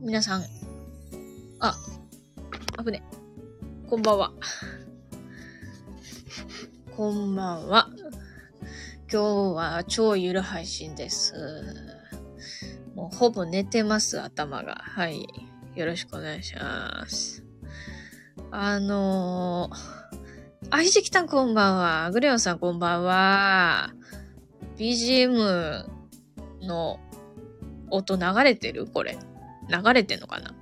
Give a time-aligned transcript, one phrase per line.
[0.00, 0.44] 皆さん、
[1.58, 1.74] あ、
[2.78, 3.02] 危ね。
[3.88, 4.32] こんばんは。
[6.94, 7.88] こんばんは。
[9.10, 11.34] 今日は超ゆる配信です。
[12.94, 14.76] もうほぼ寝てます、頭が。
[14.82, 15.26] はい。
[15.74, 17.42] よろしくお願いします。
[18.50, 22.10] あのー、あひじきたんこんばんは。
[22.10, 23.94] グレオンさんこんばんは。
[24.76, 25.86] BGM
[26.62, 27.00] の
[27.90, 28.86] 音流れてる？
[28.86, 29.18] これ。
[29.68, 30.54] 流れてんのかな？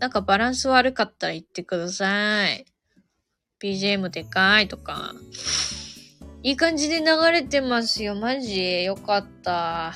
[0.00, 2.66] なんかバランス悪かったら言ってください。
[3.62, 5.14] BGM でかいとか。
[6.42, 8.14] いい感じで流れてますよ。
[8.14, 9.94] マジよかった。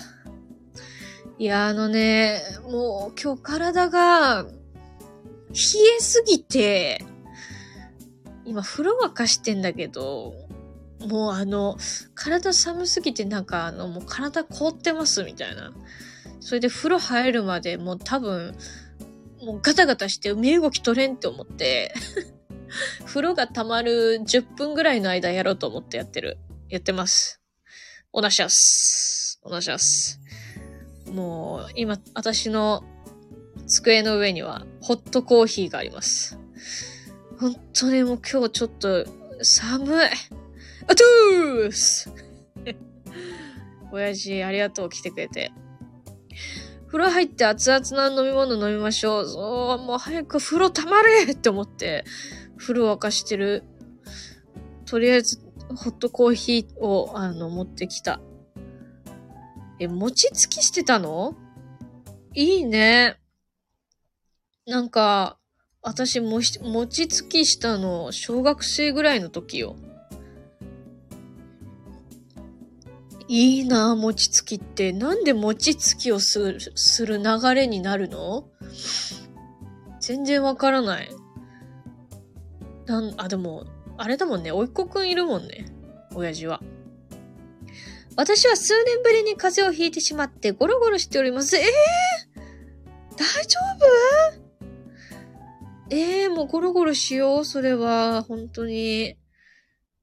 [1.39, 4.51] いや、あのね、もう今日体が冷
[5.51, 7.05] えすぎて、
[8.47, 10.33] 今風呂沸かしてんだけど、
[11.07, 11.77] もうあの、
[12.15, 15.73] 体寒すぎてなんかあの、もう体凍ってますみたいな。
[16.49, 18.57] それで風呂入るまでもう多分、
[19.45, 21.93] もうガタガタして身動き取れんって思って、
[23.05, 26.39] 風呂が溜まる10分ぐらいの間やろうと思ってやってる。
[26.71, 27.43] やってます。
[28.15, 29.39] おなしゃす。
[29.43, 30.21] おなしゃす。
[31.13, 32.83] もう、今、私の
[33.67, 36.39] 机の上にはホットコーヒーがあります。
[37.39, 39.05] 本当にもう今日ちょっと
[39.43, 40.07] 寒い。
[40.87, 42.11] あトゥース
[43.93, 45.53] 親父、ありがとう、来てくれて。
[46.87, 49.27] 風呂入って熱々な飲み物飲みましょう。
[49.27, 52.05] そう、もう早く風呂溜まれって思って、
[52.57, 53.63] 風呂沸かしてる。
[54.87, 55.39] とりあえず、
[55.77, 58.21] ホットコーヒーを、あの、持ってきた。
[59.79, 61.37] え、餅つきしてたの？
[62.35, 63.17] いいね。
[64.67, 65.39] なんか、
[65.83, 69.77] 私も、餅つきしたの、小学生ぐらいの時よ。
[73.29, 74.93] いいな餅つきって。
[74.93, 78.49] なんで餅つきをする、する流れになるの？
[80.01, 81.11] 全然わからない。
[82.87, 83.67] なん、あ、でも、
[83.99, 84.51] あれだもんね。
[84.51, 85.67] おいっ子くんいるもんね。
[86.15, 86.63] 親父は。
[88.17, 91.57] 私は数年ぶりに風邪をひいてしまってゴロゴロしております。
[91.57, 93.61] ええー、大丈
[95.91, 95.95] 夫？
[95.95, 97.45] ええー、もうゴロゴロしよう。
[97.45, 99.17] それは、本当に。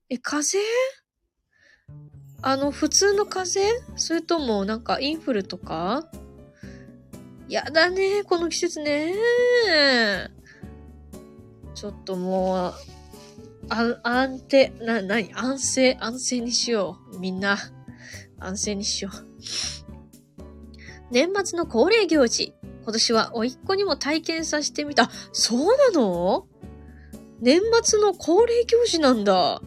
[0.09, 1.04] え、風邪？
[2.47, 3.59] あの、普通の風？
[3.59, 6.07] 邪それとも、なんか、インフルとか？
[7.49, 9.15] やだね、この季節ね。
[11.73, 12.73] ちょっともう、
[13.69, 17.17] あ、安定、な、なに、安静、安静にしよう。
[17.17, 17.57] みんな、
[18.37, 19.25] 安静にしよう。
[21.09, 22.53] 年末の恒例行事。
[22.83, 25.09] 今年は甥っ子にも体験させてみた。
[25.31, 26.45] そうなの？
[27.41, 29.63] 年末の恒例行事なんだ。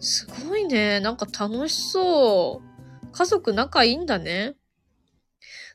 [0.00, 1.00] すごいね。
[1.00, 3.06] なんか楽しそう。
[3.12, 4.54] 家族仲いいんだね。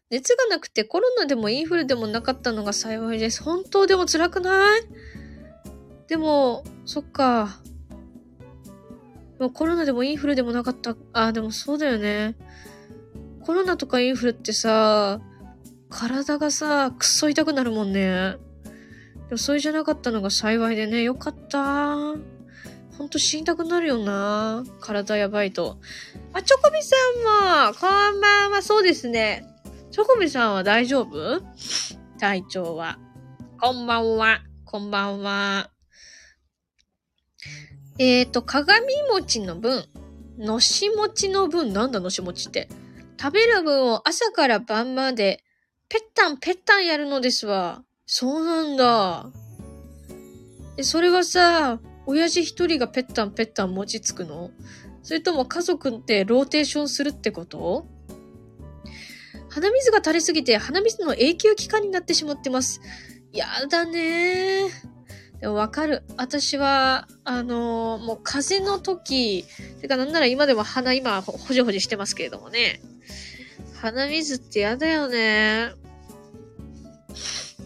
[0.09, 3.43] 熱がなくてコロナでもインフルでもなかったのが幸いです。
[3.43, 4.81] 本当でも辛くない？
[6.07, 7.59] でも、そっか。
[9.39, 10.95] もうコロナでもインフルでもなかった。
[11.13, 12.35] あ、でもそうだよね。
[13.41, 15.19] コロナとかインフルってさ、
[15.89, 18.37] 体がさ、くっそ痛くなるもんね。
[19.27, 21.01] でもそれじゃなかったのが幸いでね。
[21.01, 21.95] よかった。
[22.97, 24.63] ほんと死にたくなるよな。
[24.79, 25.77] 体やばいと。
[26.33, 26.95] あ、チョコビさ
[27.67, 28.61] んも、こんばんは。
[28.61, 29.45] そうですね。
[29.91, 31.41] チョコビさんは大丈夫？
[32.19, 32.97] 体調は。
[33.59, 34.41] こんばんは。
[34.63, 35.69] こんばんは。
[37.99, 39.85] えーと、鏡餅の分、
[40.37, 42.69] のし餅の分、なんだのし餅って？
[43.19, 45.43] 食べる分を朝から晩まで、
[45.89, 47.83] ぺったんぺったんやるのですわ。
[48.05, 49.29] そうなんだ。
[50.77, 54.51] え、それはさ、親父一人がぺったんぺったん餅つくの？
[55.03, 57.87] それとも家族ってローテーションするってこと？
[59.49, 62.81] 鼻水が垂れすぎて鼻水の永久期間になってしまってます。
[63.31, 65.39] やだねー。
[65.39, 66.03] でもわかる。
[66.17, 69.45] 私は、あのーもう風邪の時、
[69.81, 72.81] てかなんなら今でも鼻今ほほじほじしてますけれどもね。
[73.81, 75.71] 鼻水ってやだよね。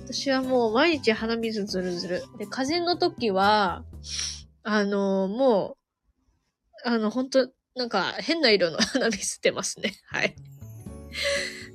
[0.06, 2.24] 私はもう毎日鼻水ずるずる。
[2.40, 3.84] で、風邪の時は、
[4.64, 5.78] あのも
[6.86, 9.94] う、あの、ほんと、なんか変な色の鼻水出ますね。
[10.08, 10.36] はい。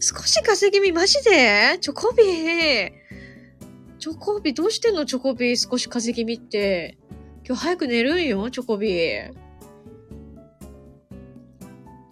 [0.01, 1.79] 少し風邪気味マジで？
[1.81, 2.25] チョコビ？
[2.25, 2.91] ー
[3.99, 4.53] チョコビ？
[4.53, 5.53] ーどうしてんのチョコビ？
[5.53, 6.99] ー少し風邪気味って。
[7.47, 8.91] 今日早く寝るんよチョコビ。
[8.91, 9.33] ー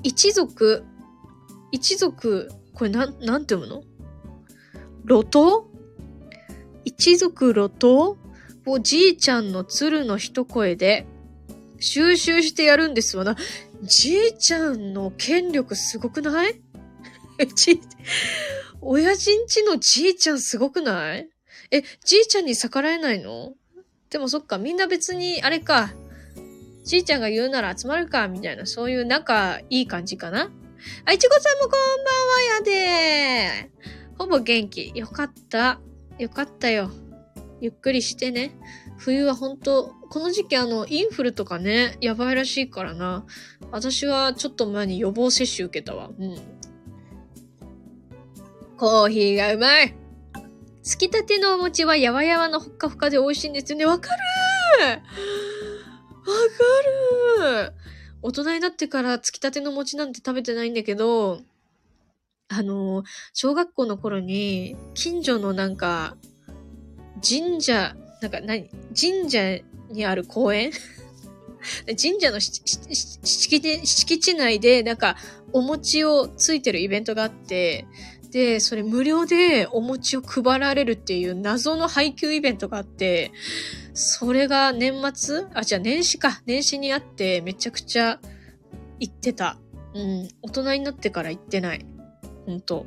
[0.02, 0.84] 一族、
[1.70, 3.82] 一族、これなん、なんて読むの？
[5.04, 5.70] ロト？
[6.84, 8.16] 一族ロト？
[8.66, 11.06] をじいちゃんの鶴の一声で
[11.80, 13.36] 収集してやるんですわな。
[13.82, 16.60] じいちゃんの権力すごくない？
[17.56, 17.80] じ、
[18.80, 21.28] 親父んちのじいちゃんすごくない？
[21.70, 23.54] え、じいちゃんに逆らえないの？
[24.10, 25.90] でもそっか、みんな別に、あれか。
[26.84, 30.50] じいちゃんが言うなら集まるか、みたいな、そういう仲いい感じかな
[31.06, 31.78] あ、いちごさんもこんばん
[32.28, 33.70] はやで
[34.18, 34.92] ほぼ元気。
[34.94, 35.80] よかった。
[36.18, 36.90] よかったよ。
[37.62, 38.50] ゆっくりしてね。
[38.98, 43.24] 冬は本当この時期あの、インフルとかね、やばいらしいからな。
[43.70, 46.10] 私はちょっと前に予防接種受けたわ。
[46.18, 46.36] うん。
[48.76, 49.94] コーヒーがうまい
[50.82, 53.86] つきたてのお餅はやわやわのほっかふかで美味しいんですよね。
[53.86, 54.22] わかる
[54.84, 54.96] わ
[57.46, 57.74] かる
[58.22, 61.42] 大人になってからつきたての餅なんて食べてないんだけど、
[62.48, 66.16] あの、小学校の頃に、近所のなんか、
[67.26, 68.68] 神社、なんか何？
[68.98, 69.58] 神社
[69.90, 70.72] にある公園？
[71.86, 72.60] 神社の敷
[73.60, 75.16] 地敷地内で、なんか、
[75.52, 77.86] お餅をついてるイベントがあって、
[78.32, 83.30] で、それ無料でお餅を配られるっていう謎の配給イベントがあって、
[83.94, 85.44] それが年末？
[85.54, 86.40] あ、じゃあ年始か。
[86.46, 88.18] 年始にあって、めちゃくちゃ
[88.98, 89.58] 行ってた。
[89.94, 90.28] うん。
[90.40, 91.84] 大人になってから行ってない。
[92.46, 92.86] ほんと。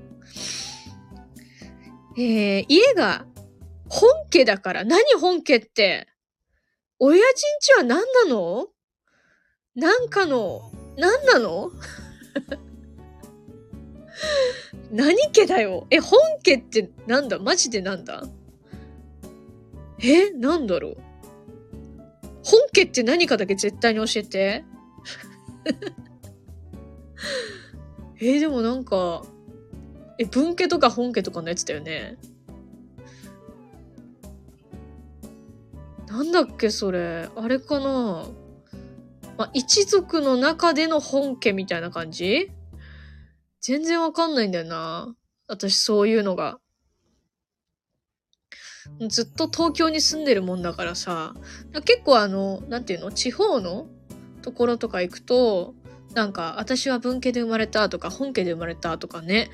[2.17, 3.25] えー、家が
[3.89, 4.83] 本家だから。
[4.83, 6.07] 何本家って。
[6.99, 8.67] 親父んちは何なの？
[9.75, 11.71] なんかの、何なの？
[14.91, 15.87] 何家だよ？
[15.89, 17.39] え、本家ってなんだ？
[17.39, 18.23] マジでなんだ？
[19.99, 20.97] えなんだろう？
[22.43, 24.63] 本家って何かだけ絶対に教えて。
[28.21, 29.23] えでもなんか、
[30.17, 32.17] え、文家とか本家とかのやつだよね。
[36.15, 37.27] なんだっけ、それ。
[37.35, 38.25] あれかな
[39.37, 42.49] まあ、一族の中での本家みたいな感じ？
[43.59, 45.13] 全然わかんないんだよな。
[45.49, 46.59] 私そういうのが。
[49.09, 51.33] ずっと東京に住んでるもんだからさ、
[51.83, 53.11] 結構あの、なんていうの？
[53.11, 53.87] 地方の
[54.41, 55.75] ところとか行くと、
[56.13, 59.49] なんか、私は文家で生まれたとか、本家で生まれたとかね、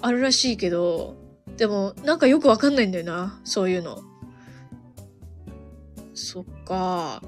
[0.00, 1.14] あるらしいけど、
[1.56, 4.02] でも、なんかよくわかんないんだよな、そういうの。
[6.14, 7.22] そっか。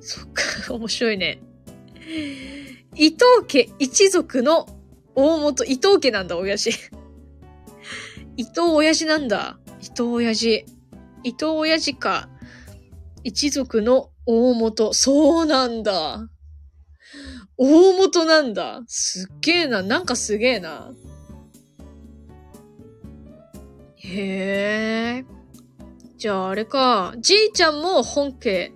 [0.00, 0.42] そっか、
[0.74, 1.42] 面白いね。
[2.94, 4.66] 伊藤家一族の
[5.14, 6.70] 大元、伊藤家なんだ、親父。
[8.36, 9.58] 伊藤親父なんだ。
[9.80, 10.64] 伊藤親父。
[11.24, 12.28] 伊藤親父か。
[13.24, 14.92] 一族の大元。
[14.92, 16.28] そうなんだ。
[17.56, 18.82] 大元なんだ。
[18.86, 19.82] すっげえな。
[19.82, 20.92] なんかすげえな。
[23.96, 24.91] へえ。
[26.22, 27.14] じゃああれか。
[27.18, 28.72] じいちゃんも本家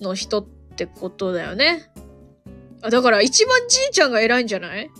[0.00, 1.90] の人ってことだよね。
[2.80, 4.90] あ、だから一番じいちゃんが偉いんじゃない？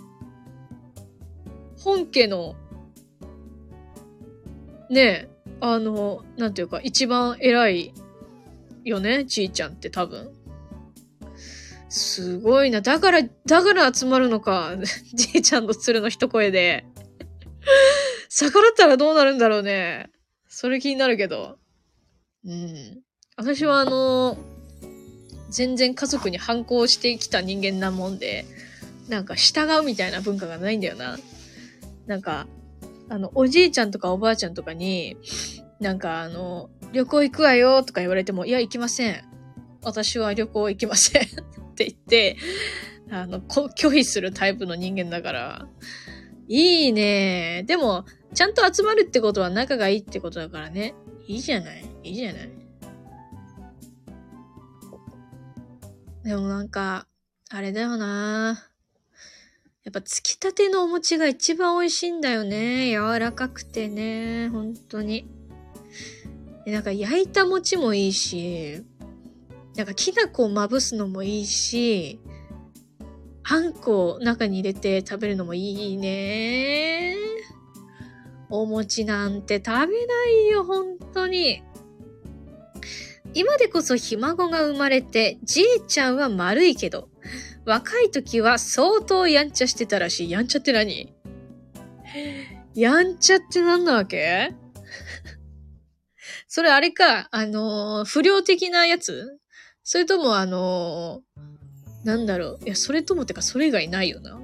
[1.78, 2.54] 本家の、
[4.90, 5.28] ねえ、
[5.62, 7.94] あの、なんていうか、一番偉い
[8.84, 10.34] よね、じいちゃんって多分。
[11.88, 12.82] すごいな。
[12.82, 14.76] だから、だから集まるのか。
[15.14, 16.84] じいちゃんの鶴の一声で。
[18.28, 20.10] 逆らったらどうなるんだろうね。
[20.56, 21.58] それ気になるけど。
[22.46, 23.02] うん。
[23.36, 24.38] 私はあの、
[25.50, 28.44] 全然家族に反抗してきた人間なもんで、
[29.08, 31.18] なんか従うみたいな文化がないんだよな。
[32.06, 32.46] なんか、
[33.08, 35.16] あの、おじいちゃんとかおばあちゃんとかに、
[35.80, 39.24] なんかあの、旅行行くわよとか言われても、いや、行きません。
[39.82, 41.26] 私は旅行行きませんっ
[41.74, 42.36] て言って、
[43.10, 45.66] あの、拒否するタイプの人間だから、
[46.46, 47.64] いいね。
[47.66, 48.04] でも、
[48.34, 50.94] ちゃんと集まるってことは仲がいいってことだからね。
[51.26, 51.84] いいじゃない。
[52.02, 52.50] いいじゃない。
[56.24, 57.06] でもなんか、
[57.50, 58.68] あれだよな。
[59.84, 62.90] やっぱつきたてのお餅が一番美味しいんだよね。
[62.90, 64.48] 柔らかくてね。
[64.48, 65.28] 本当に。
[66.66, 68.82] なんか焼いた餅もいいし、
[69.76, 72.18] なんかきな粉をまぶすのもいいし、
[73.42, 77.23] あんこを中に入れて食べるのもいいね。
[78.60, 81.62] お餅なんて食べないよ、本当に。
[83.34, 87.08] 今でこそひ孫が生まれて、じいちゃんは丸いけど、
[87.66, 90.30] 若い時は相当やんちゃしてたらしい。
[90.30, 91.12] やんちゃって何？
[92.74, 94.54] やんちゃって何なわけ？
[96.46, 99.40] それあれか、あのー、不良的なやつ？
[99.82, 102.64] それともあのー、なんだろう。
[102.64, 104.40] いや、それともってか、それ以外ないよな。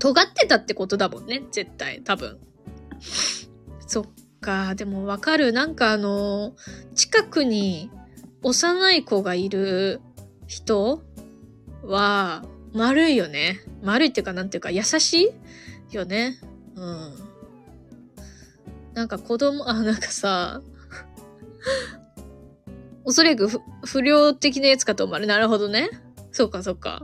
[0.00, 1.42] 尖ってたってことだもんね。
[1.52, 2.02] 絶対。
[2.02, 2.38] 多分。
[3.86, 4.04] そっ
[4.40, 4.74] か。
[4.74, 5.52] でもわかる。
[5.52, 6.56] なんかあの、
[6.94, 7.90] 近くに
[8.42, 10.00] 幼い子がいる
[10.46, 11.02] 人
[11.84, 13.60] は、丸いよね。
[13.82, 15.34] 丸いっていうか、なんていうか、優し
[15.92, 16.38] いよね。
[16.74, 17.14] うん。
[18.94, 20.62] なんか子供、あ、なんかさ、
[23.04, 23.48] おそらく
[23.84, 25.26] 不良的なやつかと思われ。
[25.26, 25.90] なるほどね。
[26.32, 27.02] そうか、そうか。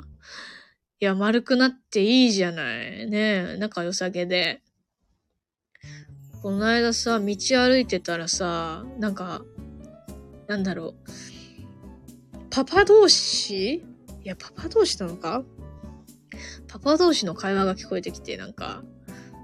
[0.98, 3.10] いや、丸くなっていいじゃない。
[3.10, 4.62] ね仲良さげで。
[6.42, 9.42] この間さ、道歩いてたらさ、なんか、
[10.46, 10.94] なんだろう。
[12.48, 13.74] パパ同士？
[13.74, 13.82] い
[14.24, 15.44] や、パパ同士なのか？
[16.66, 18.82] パパ同士の会話が聞こえてきて、なんか、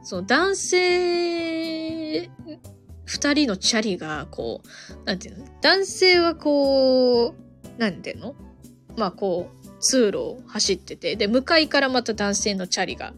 [0.04, 2.30] その男性
[3.04, 5.46] 二人のチャリが、こう、なんていうの？
[5.60, 7.34] 男性はこう、
[7.78, 8.34] なんていうの？
[8.96, 13.12] まあこう、通路を走ってて、で、向かいからまた男性のチャリが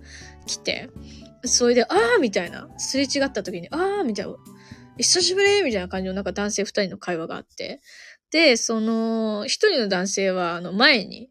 [0.47, 0.90] 来て、
[1.44, 4.35] それで、あーみたいな、すれ違った時に、あーみたいな、
[4.97, 7.80] 久しぶりみたいな感じのなんか男性二人の会話があって、
[8.30, 11.30] で、その、一人の男性は、あの、前に、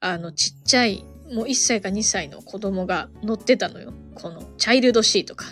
[0.00, 3.92] あの、ちっちゃい、もう1歳か2歳の子供が乗ってたのよ。
[4.14, 5.46] この、チャイルドシートか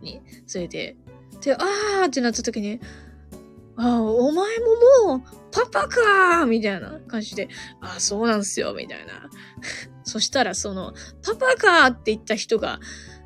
[0.00, 0.20] に。
[0.46, 0.96] それで、
[1.42, 2.80] で、あーってなった時に、
[3.76, 7.48] ああ、お前ももう、パパかーみたいな感じで、
[7.80, 9.28] ああ、そうなんすよ、みたいな。
[10.04, 12.80] そしたら、その、パパかーって言った人が、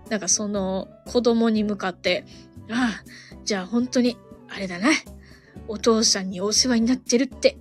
[0.08, 2.24] なんかその子供に向かって、
[2.70, 3.04] ああ、
[3.44, 4.16] じゃあ本当に、
[4.48, 4.88] あれだな。
[5.66, 7.58] お父さんにお世話になってるって、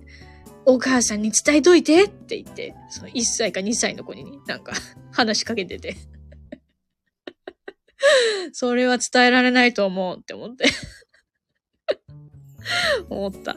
[0.64, 4.72] お母さんに伝えといてって言って、その1歳か2歳の子になんか
[5.12, 5.96] 話しかけてて
[8.52, 10.66] それは伝えられないと思うって思って
[13.08, 13.56] 思った。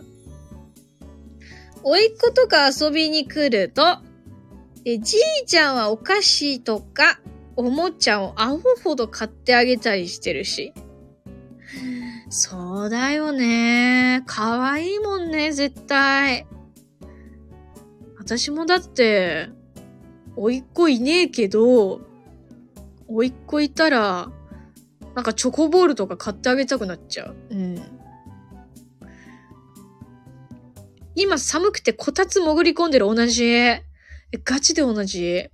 [1.84, 4.00] おいっ子とか遊びに来ると、
[4.86, 7.20] え、じいちゃんはお菓子とか
[7.56, 10.74] おもちゃをアホほど買ってあげたりしてるし。
[12.30, 14.24] そうだよね。
[14.26, 16.48] かわいいもんね、絶対。
[18.18, 19.50] 私もだって、
[20.38, 22.00] おいっ子いねえけど、
[23.08, 24.32] おいっ子いたら、
[25.14, 27.36] なんかチョコボールとか買ってあげたくなっちゃう。
[27.50, 27.91] うん。
[31.16, 33.46] 今寒くてこたつ潜り込んでる同じ。
[33.46, 33.84] え、
[34.44, 35.50] ガチで同じ。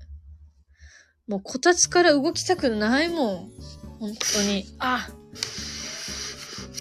[1.28, 3.52] もうこたつから動きたくないもん。
[4.00, 4.66] 本当に。
[4.80, 5.10] あ。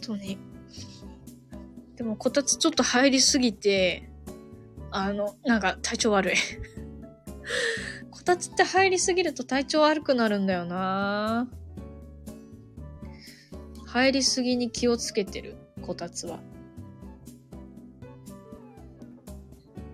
[0.02, 0.38] 本当に。
[1.96, 4.10] でもこたつちょっと入りすぎて、
[4.90, 6.36] あの、なんか体調悪い。
[8.10, 11.48] こたつって入りすぎると体調悪くなるんだよな
[13.86, 16.40] 入りすぎに気をつけてる、こたつは。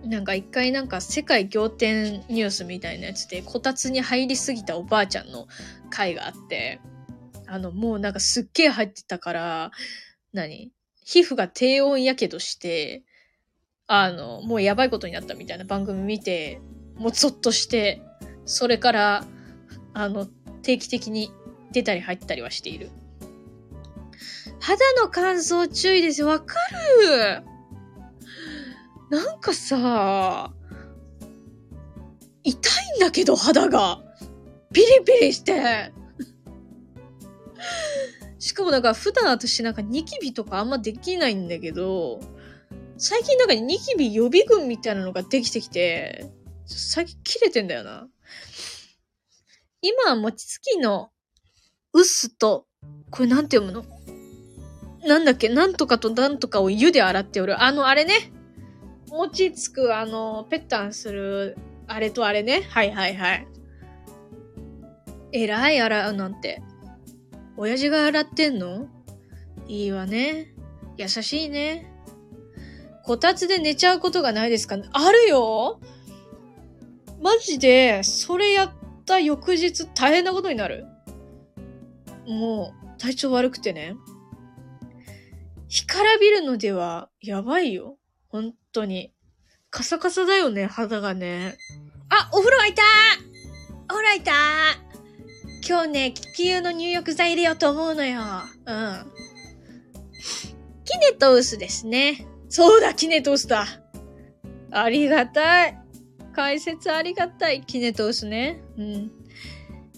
[0.03, 5.47] なんか一回なんか世界仰天ニュースみたいなやつで、こたつに入りすぎたおばあちゃんの
[5.89, 6.81] 回があって、
[7.47, 9.71] あの、もうなんかすっげえ入ってたから、
[10.33, 10.71] 何？
[11.05, 13.03] 皮膚が低温やけどして、
[13.87, 16.61] あの、もうやばいことになったみたいな番組見て、
[16.95, 18.01] もうゾッとして、
[18.45, 19.25] それから、
[19.93, 20.25] あの、
[20.63, 21.31] 定期的に
[21.71, 22.89] 出たり入ったりはしている。
[24.59, 26.27] 肌の乾燥注意ですよ。
[26.27, 26.55] わか
[27.01, 27.43] る
[29.13, 30.51] なんかさ、
[32.43, 34.01] 痛いんだけど、肌が。
[34.73, 35.93] ピリピリして。
[38.39, 42.21] しかもなんか普段私なんかニキビとかあんまできないんだけど、
[42.97, 46.31] 最近なんかニキビ予備軍みたいなのができてきて、
[46.65, 48.07] 最近切れてんだよな。
[49.83, 51.11] 今は餅つきの
[51.93, 52.65] 薄と、
[53.11, 55.07] これなんて読むの？
[55.07, 55.49] なんだっけ？
[55.49, 57.61] なんとかとなんとかを湯で洗っておる。
[57.61, 58.31] あの、あれね。
[59.13, 61.55] 餅つく、あの、ペッタンする、
[61.85, 62.63] あれとあれね。
[62.69, 63.47] はいはいはい。
[65.31, 66.63] えらい洗うなんて。
[67.55, 68.87] 親父が洗ってんの？
[69.67, 70.55] いいわね。
[70.97, 71.91] 優しいね。
[73.03, 74.77] こたつで寝ちゃうことがないですか？
[74.91, 75.79] あるよ
[77.21, 78.71] マジで、それやっ
[79.05, 80.85] た翌日大変なことになる。
[82.27, 83.95] もう、体調悪くてね。
[85.67, 87.97] 干からびるのでは、やばいよ。
[88.33, 89.13] 本当に。
[89.69, 91.55] カサカサだよね、肌がね。
[92.09, 92.81] あ、お風呂開いた
[93.85, 94.31] お風呂開いた
[95.67, 98.21] 今日ね、気球の入浴剤入れようと思うのよ。
[98.65, 99.11] うん。
[100.83, 102.25] キネトウスですね。
[102.49, 103.67] そうだ、キネトウスだ。
[104.71, 105.79] ありがたい。
[106.35, 107.61] 解説ありがたい。
[107.61, 108.63] キネトウスね。
[108.79, 109.11] うん。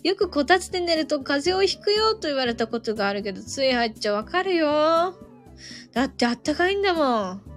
[0.03, 5.15] よくこたつで寝ると風邪をひくよと言われたことがあるけど、つい入っちゃわかるよ。
[5.93, 7.54] だってあったかいんだもん。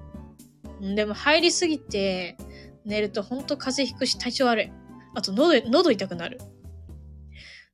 [0.80, 2.36] でも入りすぎて
[2.84, 4.72] 寝るとほんと風邪ひくし体調悪い。
[5.14, 6.38] あと喉、喉痛くなる。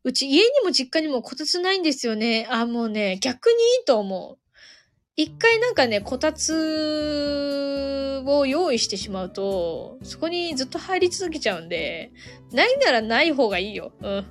[0.03, 2.47] うち家にも実家にもこたつないんですよね。
[2.51, 4.39] あ、もうね、逆にいいと思う。
[5.17, 12.13] 一回なんかね、こたつを用意してしまうと、そこにずっと入り続けちゃうんで、
[12.53, 13.93] ないならない方がいいよ。
[14.03, 14.27] うん。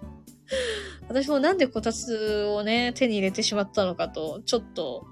[1.08, 5.06] 私もなんでこたつをね、手に入れてしまったのかと、ちょっと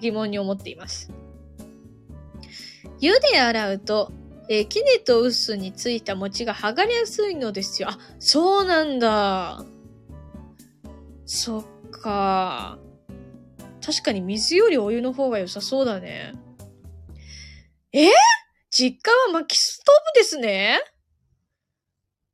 [0.00, 1.10] 疑問に思っています。
[3.02, 4.12] 湯で洗うと、
[4.48, 7.88] えー、キネとウスについた餅が剥がれやすいのですよ。
[7.90, 9.64] あ、そうなんだ。
[11.26, 12.78] そっか。
[13.84, 16.34] 確かに水よりお湯の方が良さそうだね。
[17.92, 18.06] え？
[18.70, 20.78] 実家は薪ストーブですね？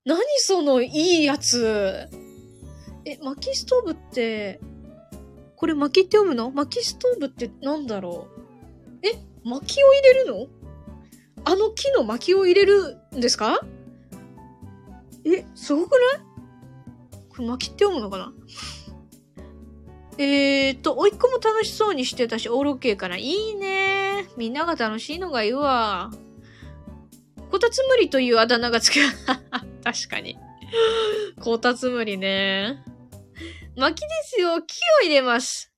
[0.05, 2.11] 何そのいいやつ。
[3.07, 4.61] え、薪ストーブって、
[5.57, 6.51] これ薪って読むの？
[6.51, 8.29] 薪ストーブってなんだろ
[9.03, 9.07] う？
[9.07, 9.13] え、
[9.45, 10.47] 薪を入れるの？
[11.45, 13.61] あの木の薪を入れるんですか？
[15.25, 17.21] え、すごくない？
[17.29, 18.33] これ薪って読むのかな？
[20.21, 23.17] えーと、おいっ子も楽しそうにしてたし、オールオッケーから。
[23.17, 26.11] いいねみんなが楽しいのがいいわ。
[27.51, 28.97] こたつむりというあだ名がつく。
[29.85, 30.37] 確かに。
[31.41, 32.83] こたつむりね。
[33.77, 34.61] 薪ですよ。
[34.61, 35.73] 木を入れます。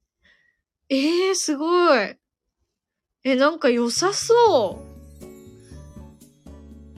[0.89, 2.17] ええー、すごい。
[3.25, 4.90] え、なんか良さそう。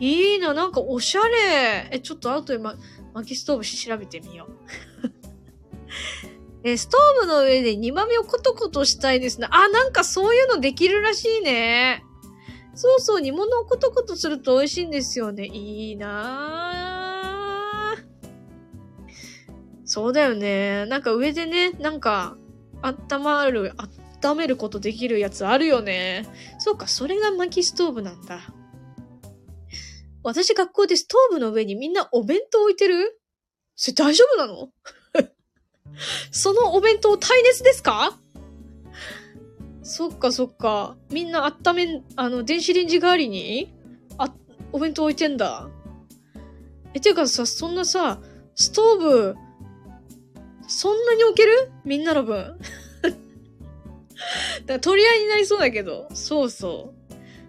[0.02, 1.88] いいな、なんかおしゃれ。
[1.92, 2.74] え、ちょっと後でま、
[3.14, 4.52] 薪ストーブ調べてみよう。
[6.68, 9.46] え、ストーブの上で煮豆をコトコトしたいですね。
[9.48, 12.02] あ、なんかそういうのできるらしいね。
[12.74, 15.46] そうそう、煮物をコトコトすると美味しいんですよね。
[15.46, 18.04] いいなぁ。
[19.84, 20.84] そうだよね。
[20.86, 22.36] なんか上でね、なんか、
[22.82, 23.72] 温まる、
[24.20, 26.26] 温めることできるやつあるよね。
[26.58, 28.40] そうか、それが薪ストーブなんだ。
[30.22, 33.20] 私学校でストーブの上にみんなお弁当置いてる？
[33.74, 34.68] それ大丈夫なの？
[36.30, 38.18] そのお弁当耐熱ですか？
[39.82, 40.96] そっかそっか。
[41.10, 43.74] みんな温め、あの、電子レンジ代わりに
[44.16, 44.32] あ、
[44.70, 45.68] お弁当置いてんだ。
[46.94, 48.20] え、てかさ、そんなさ、
[48.54, 49.36] ストーブ、
[50.68, 51.72] そんなに置ける？
[51.84, 52.58] みんなの分。
[53.02, 53.18] だか
[54.66, 56.08] ら取り合いになりそうだけど。
[56.14, 57.01] そうそう。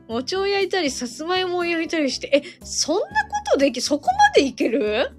[0.08, 3.10] 餅を焼いたり、さつまいもを焼いたりして、え、そんなこ
[3.52, 5.12] とでき、そこまでいける？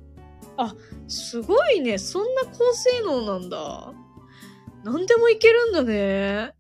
[0.57, 0.75] あ、
[1.09, 1.99] すごいね。
[1.99, 3.93] そんな高性能なんだ。
[4.85, 6.53] 何でもいけるんだね。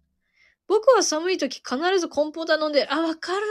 [0.66, 3.46] 僕は寒い時必ずコンポタ飲んでる、あ、わかる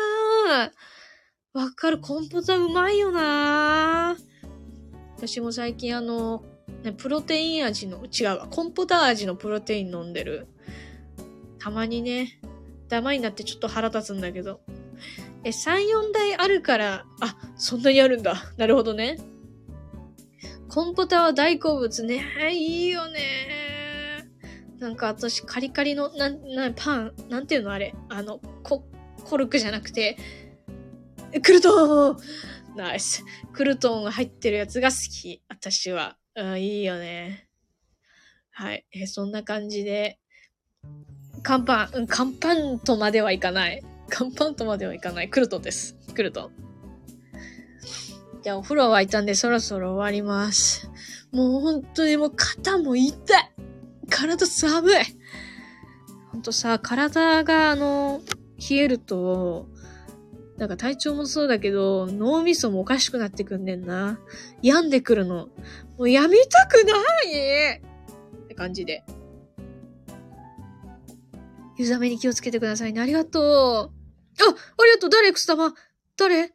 [1.54, 2.00] わかる。
[2.00, 4.18] コンポタうまいよな
[5.16, 6.44] 私も最近あの、
[6.84, 8.48] ね、プロテイン味の、違うわ。
[8.50, 10.48] コンポタ味のプロテイン飲んでる。
[11.60, 12.42] たまにね、
[12.94, 14.62] ダマになってちょっと腹立つんだけど。
[15.44, 18.36] え、3、4台あるから、あ、そんなにあるんだ。
[18.56, 19.18] なるほどね。
[20.70, 22.24] コンポタは大好物ね。
[22.54, 24.30] いいよね。
[24.78, 27.96] なんか私、カリカリの、な、な、パン、なんていうのあれ。
[28.10, 28.86] あの、コ、
[29.26, 30.16] コルクじゃなくて、
[31.44, 32.18] クルトン
[32.76, 33.26] ナイス。
[33.54, 35.42] クルトンが入ってるやつが好き。
[35.50, 36.16] 私は。
[36.36, 37.50] うん、いいよね。
[38.52, 38.86] はい。
[38.92, 40.20] えそんな感じで、
[41.44, 43.84] 乾パン、うん、乾パンとまではいかない。
[44.10, 45.30] 乾パンとまではいかない。
[45.30, 45.96] クルトンです。
[46.16, 46.52] クルトン。
[48.42, 50.90] じゃあお風呂沸いたんでそろそろ終わります。
[51.32, 53.52] もう本当にもう肩も痛い
[54.10, 54.96] 体寒い
[56.32, 58.22] ほんとさ、体があの、
[58.70, 59.68] 冷えると、
[60.58, 64.20] なんか体調もそうだけど、脳みそもおかしくなってくんねんな。
[64.62, 65.50] 病んでくるの。
[65.98, 66.94] もうやめたくな
[67.30, 69.04] いって感じで。
[71.84, 73.02] 湯冷めに気をつけてくださいね。
[73.02, 73.44] ありがとう。
[73.44, 73.92] あ、あ
[74.86, 75.10] りがとう。
[75.10, 75.32] 誰？
[75.32, 75.74] くす玉
[76.18, 76.44] 誰？
[76.46, 76.50] あ、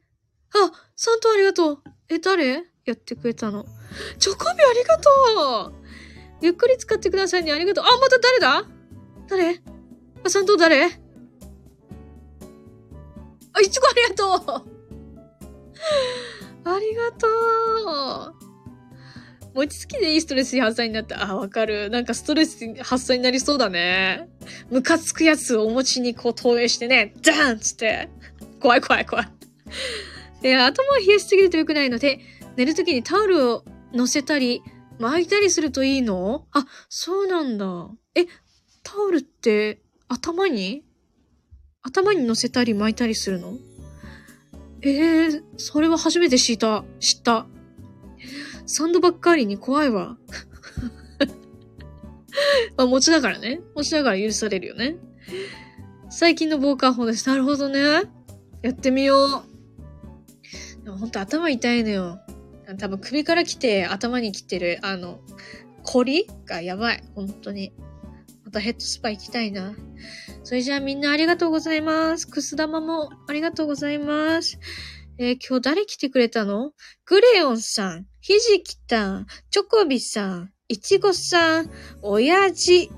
[0.96, 1.82] サントありがとう。
[2.08, 2.64] え、誰？
[2.84, 3.66] やってくれたの。
[4.18, 5.10] チョコビありがと
[5.70, 5.74] う
[6.40, 7.52] ゆっくり使ってくださいね。
[7.52, 7.84] ありがとう。
[7.84, 8.64] あ、また誰だ？
[9.28, 9.62] 誰？
[10.24, 10.84] あ、サント誰？
[10.84, 10.88] あ、
[13.60, 14.68] いちごありがとう
[16.64, 17.26] ありがと
[18.32, 18.34] う
[19.54, 20.20] 餅つきでいい？
[20.20, 21.30] ストレス発散になった。
[21.30, 21.90] あ、わかる。
[21.90, 24.28] なんかストレス発散になりそうだね。
[24.70, 28.08] ムカつくやつをお餅にこう投影してね、ダーンつって。
[28.60, 29.28] 怖い怖い怖い。
[30.42, 32.20] で、頭を冷やしすぎると良くないので、
[32.56, 34.62] 寝るときにタオルを乗せたり、
[34.98, 36.46] 巻いたりするといいの？
[36.52, 37.88] あ、そうなんだ。
[38.16, 38.26] え、
[38.82, 40.84] タオルって頭に？
[41.82, 43.54] 頭に乗せたり巻いたりするの？
[44.82, 46.84] えー、それは初めて知った。
[46.98, 47.46] 知った。
[48.66, 50.18] サンドばっかりに怖いわ。
[52.76, 53.60] まあ、餅だからね。
[53.74, 54.96] 餅だから許されるよね。
[56.10, 57.28] 最近の防寒法です。
[57.28, 57.80] なるほどね。
[58.62, 59.44] やってみよ
[60.86, 60.90] う。
[60.90, 62.20] ほんと頭痛いのよ。
[62.78, 65.20] 多分首から来て頭に来てる、あの、
[65.82, 67.04] 凝りがやばい。
[67.14, 67.72] 本当に。
[68.44, 69.74] またヘッドスパ行きたいな。
[70.42, 72.26] それじゃあみんなありがとうございます。
[72.26, 74.58] くす玉もありがとうございます。
[75.18, 76.72] えー今日誰来てくれたの？
[77.04, 81.70] グレヨンさん、ひじきたん、チョコビさん、いちごさん、
[82.02, 82.90] おやじ。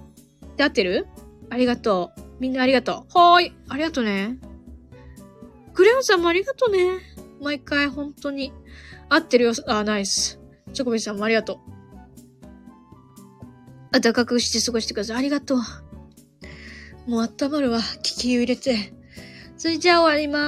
[0.57, 1.07] で合ってる？
[1.51, 2.21] ありがとう。
[2.41, 3.19] みんなありがとう。
[3.19, 3.53] はーい。
[3.69, 4.39] ありがとうね。
[5.73, 6.99] グレヨンさんもありがとうね。
[7.41, 8.53] 毎回本当に。
[9.09, 9.53] 合ってるよ。
[9.69, 10.41] あ、ナイス。
[10.73, 11.61] チョコビさんもありがと
[13.93, 14.01] う。
[14.01, 15.17] 暖かくして過ごしてください。
[15.19, 15.59] ありがとう。
[17.09, 17.79] もう温まるわ。
[18.03, 18.93] 気球入れて。
[19.57, 20.39] それじゃあ終わりま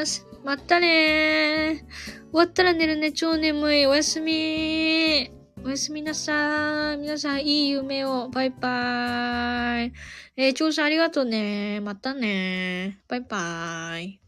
[0.00, 0.26] ーす。
[0.44, 2.30] またねー。
[2.32, 3.12] 終わったら寝るね。
[3.12, 3.86] 超眠い。
[3.86, 6.96] おやすみーおやすみなさーい。
[6.96, 8.30] 皆さんいい夢を。
[8.30, 9.92] バイバーイ。
[10.36, 11.80] えー、調査ありがとうね。
[11.80, 14.20] またねバイバーイ。